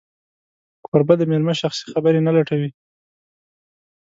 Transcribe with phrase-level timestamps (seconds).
[0.85, 2.69] کوربه د مېلمه شخصي خبرې نه لټوي.